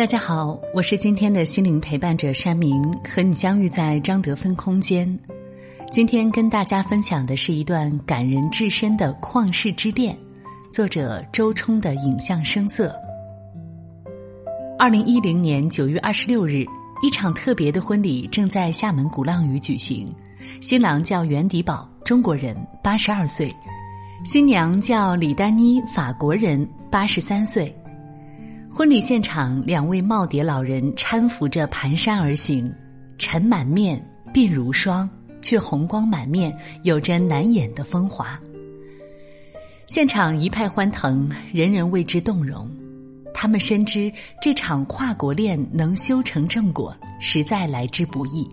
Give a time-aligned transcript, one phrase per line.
[0.00, 5.06] 大家好，我是今天的心灵陪伴者山明，和你相遇在张德芬空间。
[5.90, 10.16] 今天跟大家分享的是一段感人至深的旷世之恋，
[10.72, 12.98] 作者周冲的影像声色。
[14.78, 16.64] 二零一零年九月二十六日，
[17.02, 20.10] 一场特别的婚礼正在厦门鼓浪屿举行，
[20.62, 23.54] 新郎叫袁迪宝，中国人，八十二岁；
[24.24, 27.70] 新娘叫李丹妮，法国人，八十三岁。
[28.72, 32.72] 婚礼现场，两位耄耋老人搀扶着蹒跚而行，
[33.18, 34.00] 尘满面，
[34.32, 35.10] 鬓如霜，
[35.42, 38.40] 却红光满面，有着难掩的风华。
[39.86, 42.70] 现场一派欢腾，人人为之动容。
[43.34, 44.10] 他们深知
[44.40, 48.48] 这场跨国恋能修成正果，实在来之不易。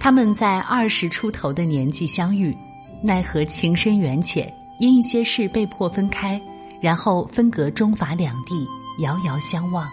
[0.00, 2.56] 他们在二十出头的年纪相遇，
[3.02, 6.40] 奈何情深缘浅，因一些事被迫分开。
[6.80, 8.66] 然后分隔中法两地，
[9.02, 9.88] 遥遥相望，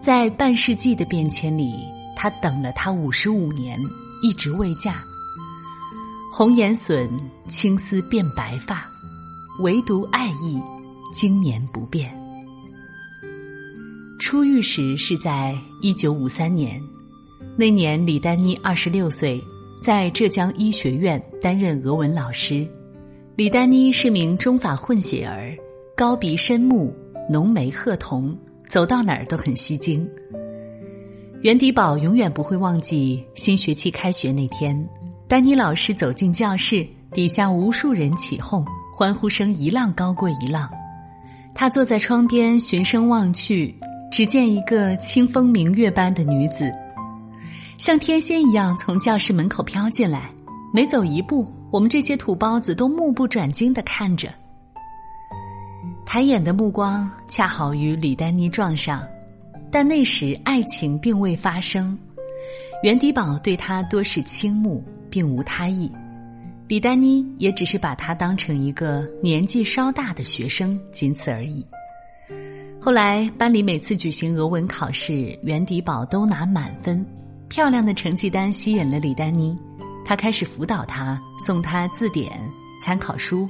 [0.00, 1.74] 在半世纪的变迁里，
[2.16, 3.78] 他等了他五十五年，
[4.22, 5.02] 一直未嫁。
[6.32, 7.08] 红颜损，
[7.48, 8.86] 青丝变白发，
[9.60, 10.60] 唯独爱意，
[11.12, 12.14] 经年不变。
[14.20, 16.82] 初遇时是在一九五三年，
[17.56, 19.40] 那年李丹妮二十六岁，
[19.80, 22.68] 在浙江医学院担任俄文老师。
[23.36, 25.56] 李丹妮是名中法混血儿。
[25.96, 26.94] 高鼻深目，
[27.26, 28.36] 浓眉褐瞳，
[28.68, 30.06] 走到哪儿都很吸睛。
[31.40, 34.78] 袁迪宝永远不会忘记新学期开学那天，
[35.26, 38.62] 丹妮老师走进教室，底下无数人起哄，
[38.92, 40.68] 欢呼声一浪高过一浪。
[41.54, 43.74] 他坐在窗边，循声望去，
[44.12, 46.70] 只见一个清风明月般的女子，
[47.78, 50.30] 像天仙一样从教室门口飘进来。
[50.74, 54.28] 每走一步，我们这些土包子都目不转睛的看着。
[56.06, 59.04] 抬眼的目光恰好与李丹妮撞上，
[59.72, 61.98] 但那时爱情并未发生。
[62.84, 65.90] 袁迪宝对他多是倾慕，并无他意。
[66.68, 71.66] 李丹妮也只是把他当成一个年纪稍大的学生，仅此而已。
[72.80, 77.04] 后来班里每次举行俄文考试，袁迪宝都拿满分，
[77.48, 79.58] 漂亮的成绩单吸引了李丹妮，
[80.04, 82.30] 他开始辅导他，送他字典、
[82.80, 83.48] 参考书。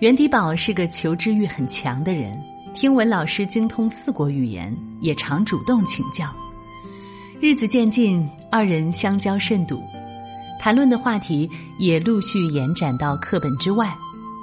[0.00, 2.40] 袁迪宝是个求知欲很强的人，
[2.72, 6.32] 听闻老师精通四国语言，也常主动请教。
[7.40, 9.82] 日子渐近，二人相交甚笃，
[10.60, 11.50] 谈论的话题
[11.80, 13.92] 也陆续延展到课本之外。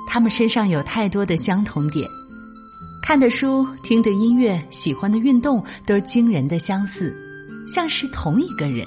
[0.09, 2.05] 他们身上有太多的相同点，
[3.01, 7.15] 看的书、听的音乐、喜欢的运动都惊人的相似，
[7.65, 8.85] 像是同一个人。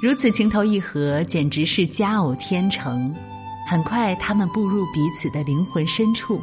[0.00, 3.12] 如此情投意合，简直是佳偶天成。
[3.70, 6.40] 很快，他们步入彼此的灵魂深处。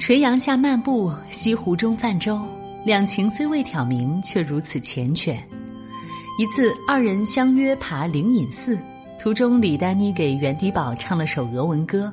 [0.00, 2.36] 垂杨下漫步，西湖中泛舟，
[2.84, 5.36] 两情虽未挑明，却如此缱绻。
[6.36, 8.76] 一次，二人相约爬灵隐寺，
[9.20, 12.12] 途中李丹妮给袁迪宝唱了首俄文歌。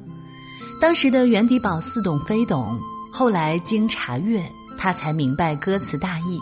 [0.79, 2.79] 当时的袁迪宝似懂非懂，
[3.11, 4.45] 后来经查阅，
[4.77, 6.39] 他才明白歌词大意：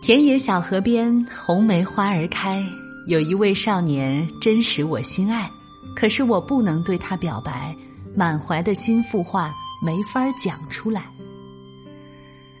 [0.00, 2.64] 田野小河边，红梅花儿开。
[3.06, 5.48] 有一位少年真使我心爱，
[5.94, 7.72] 可是我不能对他表白，
[8.16, 11.04] 满怀的心腹话没法讲出来。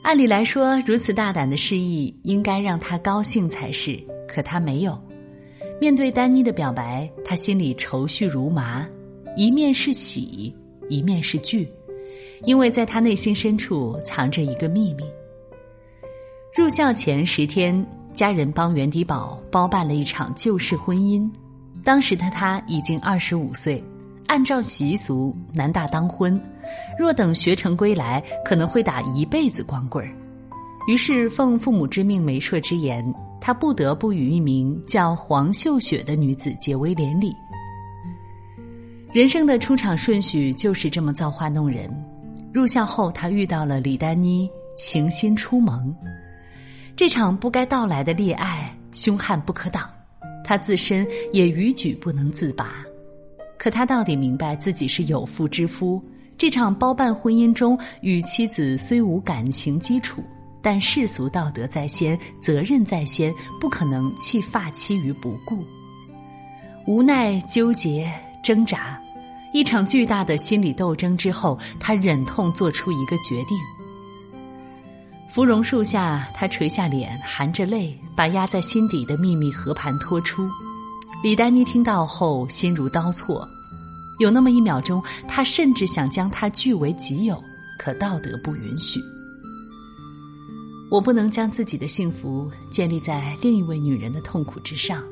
[0.02, 4.96] 按理来说，如此大胆的示意应该让他高兴才是，可他没有。
[5.80, 8.86] 面对丹妮的表白，他心里愁绪如麻，
[9.36, 10.54] 一面是喜，
[10.88, 11.68] 一面是惧，
[12.44, 15.02] 因为在他内心深处藏着一个秘密。
[16.54, 17.84] 入校前十天。
[18.16, 21.30] 家人帮袁迪宝包办了一场旧式婚姻，
[21.84, 23.84] 当时的他已经二十五岁，
[24.26, 26.40] 按照习俗，男大当婚，
[26.98, 30.10] 若等学成归来，可能会打一辈子光棍儿。
[30.88, 33.04] 于是奉父母之命、媒妁之言，
[33.38, 37.30] 他不得不与一名叫黄秀雪的女子结为连理。
[39.12, 41.94] 人生的出场顺序就是这么造化弄人。
[42.50, 45.94] 入校后，他遇到了李丹妮，情心初萌。
[46.96, 49.86] 这场不该到来的恋爱凶悍不可挡，
[50.42, 52.82] 他自身也逾矩不能自拔。
[53.58, 56.02] 可他到底明白自己是有妇之夫，
[56.38, 60.24] 这场包办婚姻中与妻子虽无感情基础，
[60.62, 65.62] 但世俗道德在先，责任在先，不可能弃发妻于不顾。
[66.86, 68.10] 无奈、纠结、
[68.42, 68.98] 挣扎，
[69.52, 73.58] 一场巨大的心理斗争之后，他忍痛做出一个决定。
[75.36, 80.48] 芙蓉树下，他垂下脸，含着泪，把压在心底的秘密和盘托出。
[81.22, 83.46] 李丹妮听到后，心如刀挫。
[84.18, 87.38] 有那么一秒钟，他甚至想将他据为己有，
[87.78, 88.98] 可道德不允许。
[90.90, 95.04] 我不能将自己的幸福建立在另一位女人的痛苦之上。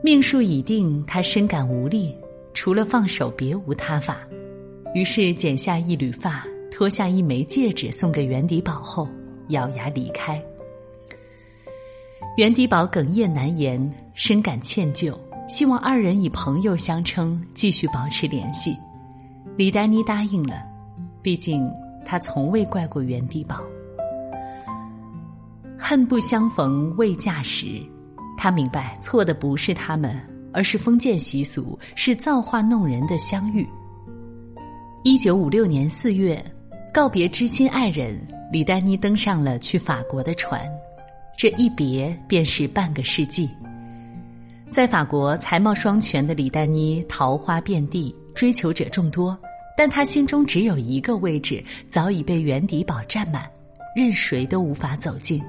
[0.00, 2.14] 命数已定，他深感无力，
[2.54, 4.16] 除了放手，别无他法。
[4.94, 6.46] 于是剪下一缕发，
[6.78, 9.08] 脱下一枚戒指，送给袁迪宝后，
[9.48, 10.40] 咬牙离开。
[12.36, 15.12] 袁迪宝哽咽难言，深感歉疚。
[15.48, 18.76] 希望二人以朋友相称，继续保持联系。
[19.56, 20.62] 李丹妮答应了，
[21.20, 21.68] 毕竟
[22.04, 23.60] 她从未怪过袁迪宝。
[25.76, 27.82] 恨不相逢未嫁时，
[28.36, 30.16] 他明白错的不是他们，
[30.52, 33.66] 而是封建习俗，是造化弄人的相遇。
[35.02, 36.40] 一九五六年四月，
[36.92, 38.18] 告别知心爱人，
[38.50, 40.60] 李丹妮登上了去法国的船，
[41.36, 43.48] 这一别便是半个世纪。
[44.70, 49.36] 在法国，才貌双全的李丹妮桃花遍地，追求者众多，
[49.76, 53.48] 但她心中只有一个位置，早已被袁迪宝占满，
[53.94, 55.42] 任谁都无法走近。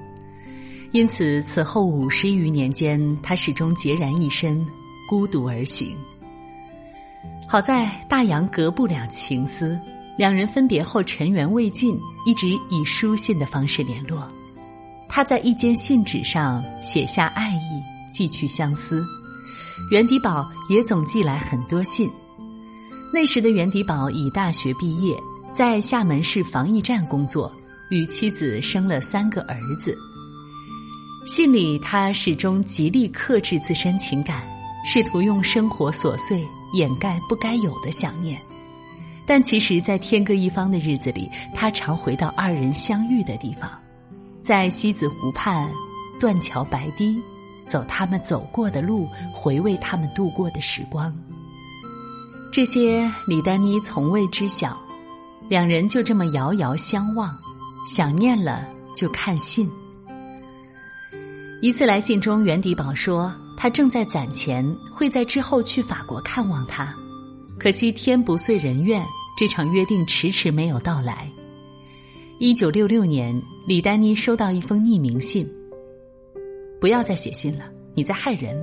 [0.92, 4.60] 因此，此后五十余年间，她始终孑然一身，
[5.10, 5.96] 孤独而行。
[7.48, 9.80] 好在大洋隔不了情思，
[10.20, 14.22] 两人分别后尘缘未尽，一直以书信的方式联络。
[15.08, 17.82] 他在一间信纸上写下爱意。
[18.12, 19.02] 寄去相思，
[19.92, 22.10] 袁迪宝也总寄来很多信。
[23.14, 25.16] 那时的袁迪宝已大学毕业，
[25.54, 27.50] 在厦门市防疫站工作，
[27.90, 29.96] 与妻子生了三个儿子。
[31.26, 34.44] 信里他始终极力克制自身情感，
[34.86, 36.44] 试图用生活琐碎
[36.74, 38.38] 掩盖不该有的想念。
[39.30, 43.70] 但其实，在天各一方的日子里，他常回到二人相遇的地方，
[44.42, 45.70] 在西子湖畔，
[46.20, 47.16] 断桥白堤。
[47.68, 51.16] 走他们走过的路，回味他们度过的时光。
[52.52, 54.76] 这些李丹妮从未知晓，
[55.48, 57.32] 两人就这么遥遥相望，
[57.86, 58.66] 想念了
[58.96, 59.70] 就看信。
[61.62, 66.92] 一次来信中，袁迪宝说他正在攒钱，会在之后去法国看望他。
[67.60, 69.06] 可惜天不遂人愿，
[69.40, 71.26] 这场约定迟迟没有到来。
[72.40, 73.34] 一九六六年，
[73.66, 75.50] 李丹妮收到一封匿名信。
[76.78, 78.62] 不要再写信了，你在害人。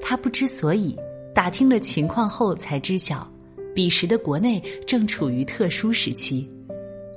[0.00, 0.96] 他不知所以，
[1.34, 3.30] 打听了情况后才知晓，
[3.74, 6.50] 彼时的国内正处于特殊时期，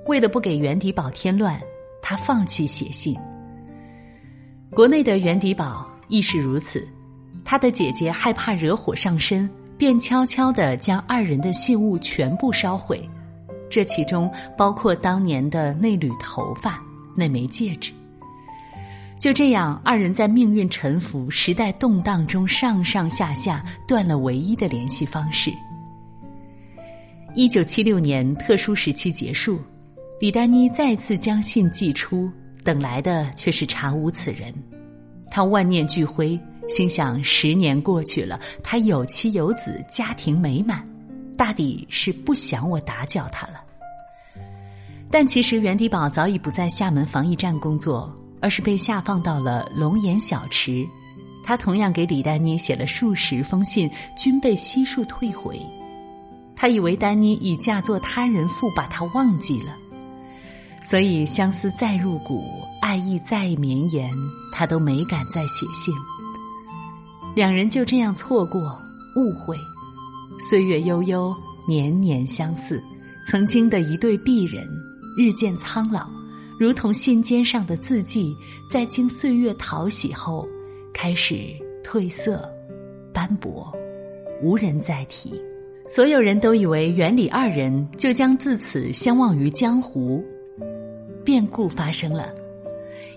[0.06, 1.62] 为了不给袁迪宝添乱，
[2.02, 3.16] 他放弃写信。
[4.72, 6.86] 国内的袁迪宝亦是如此，
[7.46, 9.50] 他的姐姐害怕惹火上身，
[9.82, 13.02] 便悄悄的将二人的信物全部烧毁，
[13.68, 16.80] 这其中包括当年的那缕头发、
[17.16, 17.92] 那枚戒指。
[19.20, 25.52] 就这样，二人在命运沉浮、时代动荡中上上下下断了唯一的联系方式。
[27.34, 29.60] 一九七六年，特殊时期结束，
[30.20, 32.30] 李丹妮再次将信寄出，
[32.64, 34.54] 等来的却是查无此人。
[35.32, 40.84] 他万念俱灰，心想：十年过去了，他有妻有子，家庭美满，
[41.38, 43.62] 大抵是不想我打搅他了。
[45.10, 48.16] 但其实袁迪宝早已不在厦门防疫站工作。
[48.44, 50.84] 而是被下放到了龙岩小池，
[51.46, 53.88] 他同样给李丹妮写了数十封信，
[54.18, 55.62] 均被悉数退回。
[56.56, 59.76] 他以为丹妮已嫁作他人妇，把他忘记了，
[60.84, 62.44] 所以相思再入骨，
[62.82, 64.12] 爱意再绵延，
[64.52, 65.94] 他都没敢再写信。
[67.34, 68.78] 两人就这样错过、
[69.16, 69.56] 误会，
[70.50, 71.34] 岁月悠悠，
[71.68, 72.82] 年年相似，
[73.26, 74.64] 曾经的一对璧人，
[75.18, 76.06] 日渐苍老。
[76.60, 78.36] 如同信笺上的字迹，
[78.70, 80.46] 在经岁月淘洗后，
[80.94, 82.48] 开始褪色、
[83.14, 83.72] 斑驳，
[84.44, 85.34] 无人再提。
[85.88, 90.24] 所有人都以为袁李二人就将自此相忘于江湖。
[91.24, 92.30] 变故发生了。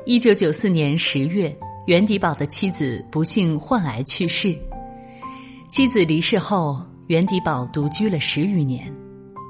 [0.07, 1.55] 一九九四年十月，
[1.87, 4.57] 袁迪宝的妻子不幸患癌去世。
[5.69, 8.91] 妻子离世后，袁迪宝独居了十余年，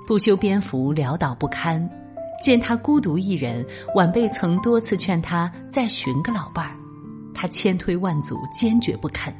[0.05, 1.89] 不修边幅，潦倒不堪。
[2.43, 3.65] 见他孤独一人，
[3.95, 6.77] 晚辈曾多次劝他再寻个老伴儿，
[7.33, 9.33] 他千推万阻，坚决不肯。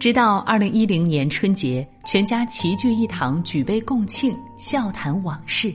[0.00, 5.72] 直到二零一零年春节，全家齐聚一堂，举杯共庆，笑谈往事，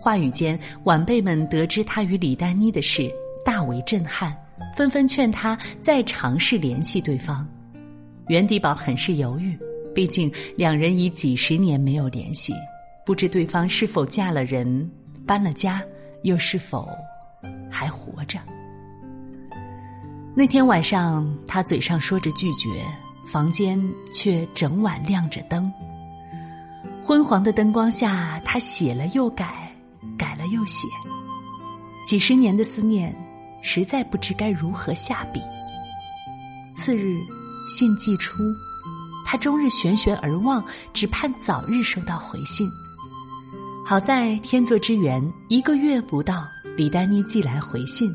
[0.00, 3.12] 话语间，晚辈们得知他与李丹妮的事，
[3.44, 4.34] 大为震撼，
[4.74, 7.46] 纷纷劝他再尝试联系对方。
[8.28, 9.58] 袁迪宝很是犹豫，
[9.94, 12.52] 毕竟两人已几十年没有联系，
[13.04, 14.90] 不知对方是否嫁了人、
[15.26, 15.82] 搬了家，
[16.22, 16.88] 又是否
[17.70, 18.38] 还活着。
[20.34, 22.68] 那天晚上，他嘴上说着拒绝，
[23.28, 23.78] 房间
[24.12, 25.70] 却整晚亮着灯。
[27.04, 29.70] 昏黄的灯光下，他写了又改，
[30.16, 30.86] 改了又写。
[32.06, 33.14] 几十年的思念，
[33.62, 35.40] 实在不知该如何下笔。
[36.74, 37.16] 次日，
[37.68, 38.42] 信寄出，
[39.24, 42.68] 他终日悬悬而望，只盼早日收到回信。
[43.86, 46.44] 好在天作之缘，一个月不到，
[46.76, 48.12] 李丹妮寄来回信。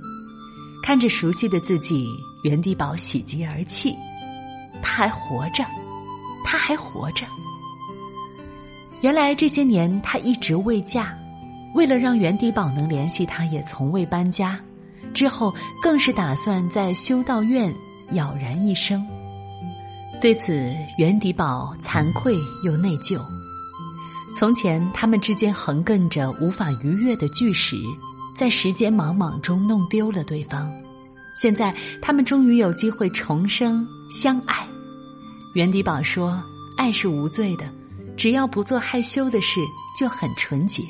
[0.83, 2.07] 看着熟悉的自己，
[2.43, 3.95] 袁迪宝喜极而泣。
[4.81, 5.63] 他还活着，
[6.45, 7.25] 他还活着。
[9.01, 11.15] 原来这些年他一直未嫁，
[11.75, 14.59] 为了让袁迪宝能联系他，也从未搬家。
[15.13, 17.73] 之后更是打算在修道院
[18.11, 19.05] 杳然一生。
[20.21, 23.19] 对此，袁迪宝惭愧又内疚。
[24.35, 27.75] 从前他们之间横亘着无法逾越的巨石，
[28.37, 30.71] 在时间茫茫中弄丢了对方。
[31.39, 34.67] 现在他们终于有机会重生相爱。
[35.53, 36.41] 袁迪宝说
[36.77, 37.65] ：“爱是无罪的。”
[38.17, 39.59] 只要不做害羞的事，
[39.95, 40.81] 就很纯洁。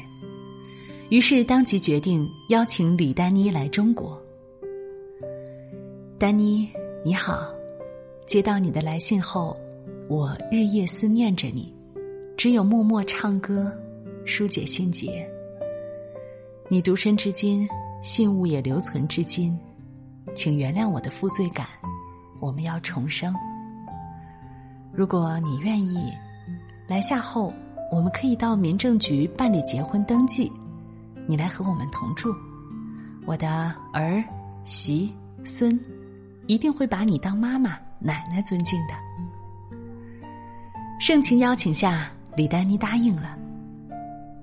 [1.09, 4.21] 于是当即决定邀请李丹妮来中国。
[6.19, 6.67] 丹妮，
[7.03, 7.47] 你好，
[8.25, 9.55] 接到你的来信后，
[10.09, 11.73] 我日夜思念着你，
[12.35, 13.71] 只有默默唱歌，
[14.25, 15.25] 疏解心结。
[16.67, 17.65] 你独身至今，
[18.01, 19.57] 信物也留存至今，
[20.35, 21.65] 请原谅我的负罪感。
[22.41, 23.33] 我们要重生。
[24.91, 26.11] 如果你愿意。
[26.85, 27.53] 来夏后，
[27.91, 30.49] 我们可以到民政局办理结婚登记，
[31.27, 32.34] 你来和我们同住。
[33.25, 34.24] 我的儿
[34.63, 35.79] 媳孙
[36.48, 38.93] 一定会把你当妈妈、奶奶尊敬的。
[41.00, 43.38] 盛情邀请下，李丹妮答应了。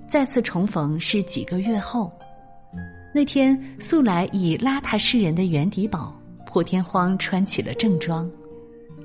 [0.07, 2.11] 再次重逢是几个月后，
[3.13, 6.15] 那天素来以邋遢示人的袁迪宝
[6.45, 8.29] 破天荒穿起了正装，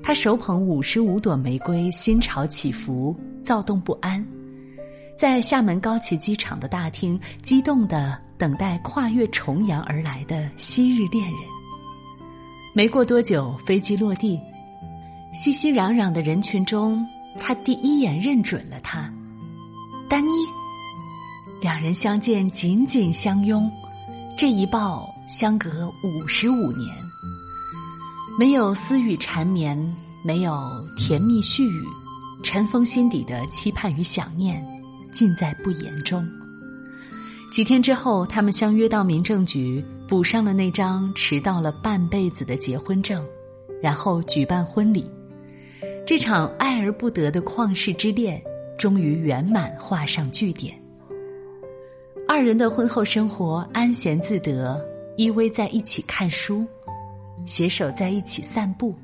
[0.03, 3.15] 他手捧五十五朵玫瑰，心潮起伏。
[3.43, 4.23] 躁动不安，
[5.21, 11.39] 在厦门高崎机场的大厅，激动的等待跨越重洋而来的昔日恋人。
[12.73, 14.39] 没过多久，飞机落地，
[15.31, 17.05] 熙熙攘攘的人群中，
[17.39, 19.13] 他第一眼认准了她，
[20.09, 20.31] 丹妮。
[21.61, 23.71] 两人相见，紧紧相拥，
[24.35, 26.97] 这一抱相隔五十五年，
[28.39, 29.77] 没有私语缠绵，
[30.25, 30.59] 没有
[30.97, 31.85] 甜蜜絮语。
[32.43, 34.65] 尘封心底的期盼与想念，
[35.11, 36.27] 尽在不言中。
[37.51, 43.25] 几天之后，他们相约到民政局补上了那张迟到了半辈子的结婚证，
[43.81, 45.09] 然后举办婚礼。
[46.05, 48.41] 这场爱而不得的旷世之恋，
[48.77, 50.73] 终于圆满画上句点。
[52.27, 54.81] 二人的婚后生活安闲自得，
[55.17, 56.65] 依偎在一起看书，
[57.45, 58.95] 携手在一起散步。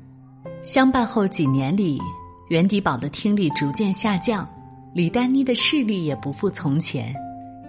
[0.62, 2.00] 相伴后几年里。
[2.48, 4.48] 袁迪宝的听力逐渐下降，
[4.94, 7.14] 李丹妮的视力也不复从前，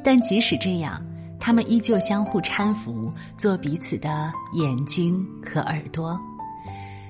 [0.04, 1.04] 但即使这样，
[1.40, 6.20] 他们依旧相互搀扶，做彼此的眼睛和耳朵。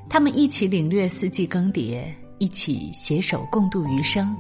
[0.10, 2.04] 他们一起领略四季更迭，
[2.40, 4.36] 一起携手共度余生。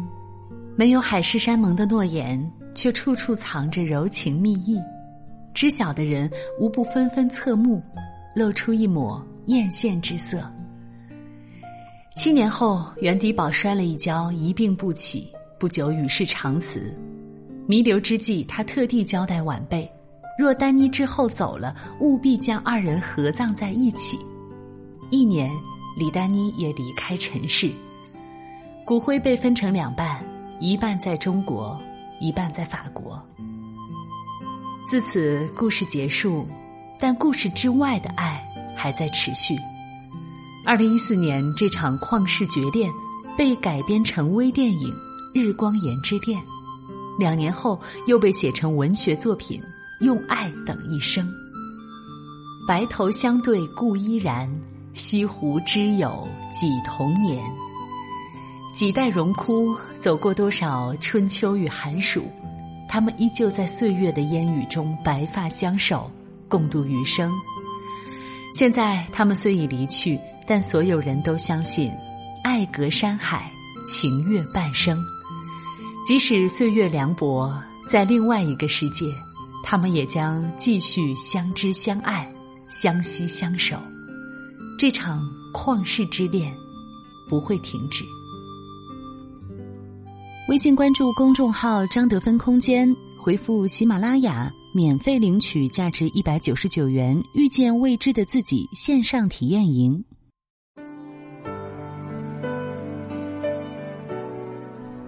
[0.75, 4.79] 没有海誓山盟的诺言，却处处藏着柔情蜜意。
[5.53, 7.81] 知晓的人无不纷纷侧目，
[8.35, 10.49] 露出一抹艳羡之色。
[12.15, 16.97] 七年后，袁迪宝摔了一跤，一病不起，不久与世长辞。
[17.67, 19.87] 弥留之际，他特地交代晚辈：
[20.39, 24.17] 若丹妮之后走了，务必将二人合葬在一起。
[25.11, 25.51] 一年，
[25.97, 27.69] 李丹妮也离开尘世，
[28.85, 30.23] 骨灰被分成两半，
[30.61, 31.77] 一半在中国，
[32.21, 33.21] 一半在法国。
[34.89, 36.47] 自此，故事结束，
[36.97, 38.41] 但故事之外的爱
[38.75, 39.55] 还在持续。
[40.65, 42.89] 二零一四年，这场旷世绝恋
[43.37, 44.89] 被改编成微电影
[45.33, 46.39] 《日光岩之恋》，
[47.19, 49.61] 两年后又被写成文学作品
[50.05, 51.25] 《用爱等一生》。
[52.67, 54.49] 白头相对故依然，
[54.93, 57.43] 西湖之友几童年。
[58.73, 62.23] 几代荣枯，走过多少春秋与寒暑，
[62.87, 66.09] 他们依旧在岁月的烟雨中白发相守，
[66.47, 67.31] 共度余生。
[68.53, 70.19] 现在他们虽已离去。
[70.51, 71.91] 但所有人都相信，
[72.43, 73.51] 爱隔山海，
[73.85, 74.97] 情越半生。
[76.09, 77.53] 即使岁月凉薄，
[77.87, 79.05] 在另外一个世界，
[79.63, 82.27] 他们也将继续相知相爱、
[82.67, 83.77] 相惜相守。
[84.79, 85.21] 这场
[85.53, 86.51] 旷世之恋
[87.29, 88.03] 不会停止。
[90.49, 92.91] 微信关注公众号“张德芬空间”，
[93.23, 100.03] 回复“喜马拉雅”，免费领取价值一百九十九元《遇见未知的自己》线上体验营。